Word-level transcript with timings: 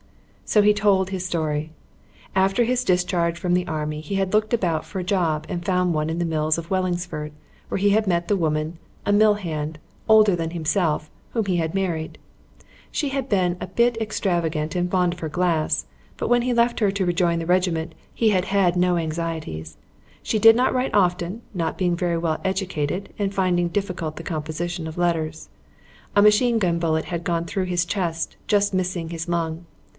So 0.45 0.61
he 0.63 0.73
told 0.73 1.11
his 1.11 1.25
story. 1.25 1.69
After 2.35 2.65
his 2.65 2.83
discharge 2.83 3.37
from 3.39 3.53
the 3.53 3.67
Army 3.67 4.01
he 4.01 4.15
had 4.15 4.33
looked 4.33 4.51
about 4.53 4.83
for 4.83 4.99
a 4.99 5.03
job 5.03 5.45
and 5.47 5.63
found 5.63 5.93
one 5.93 6.09
at 6.09 6.19
the 6.19 6.25
mills 6.25 6.57
in 6.57 6.65
Wellingsford, 6.69 7.31
where 7.69 7.77
he 7.77 7.91
had 7.91 8.05
met 8.07 8.27
the 8.27 8.35
woman, 8.35 8.77
a 9.05 9.13
mill 9.13 9.35
hand, 9.35 9.79
older 10.09 10.35
than 10.35 10.49
himself, 10.49 11.09
whom 11.29 11.45
he 11.45 11.57
had 11.57 11.75
married. 11.75 12.17
She 12.91 13.09
had 13.09 13.29
been 13.29 13.55
a 13.61 13.67
bit 13.67 13.95
extravagant 14.01 14.75
and 14.75 14.91
fond 14.91 15.13
of 15.13 15.19
her 15.19 15.29
glass, 15.29 15.85
but 16.17 16.27
when 16.29 16.41
he 16.41 16.53
left 16.53 16.79
her 16.81 16.91
to 16.91 17.05
rejoin 17.05 17.39
the 17.39 17.45
regiment, 17.45 17.93
he 18.13 18.29
had 18.31 18.45
had 18.45 18.75
no 18.75 18.97
anxieties. 18.97 19.77
She 20.21 20.39
did 20.39 20.55
not 20.55 20.73
write 20.73 20.93
often, 20.95 21.43
not 21.53 21.77
being 21.77 21.95
very 21.95 22.17
well 22.17 22.41
educated 22.43 23.13
and 23.19 23.33
finding 23.33 23.69
difficult 23.69 24.17
the 24.17 24.23
composition 24.23 24.85
of 24.87 24.97
letters. 24.97 25.47
A 26.13 26.21
machine 26.23 26.57
gun 26.57 26.77
bullet 26.79 27.05
had 27.05 27.23
gone 27.23 27.45
through 27.45 27.65
his 27.65 27.85
chest, 27.85 28.35
just 28.47 28.73
missing 28.73 29.09
his 29.09 29.29
lung. 29.29 29.65